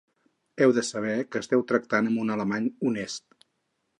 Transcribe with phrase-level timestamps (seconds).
[0.63, 3.49] Heu de saber que esteu tractant amb un alemany honest...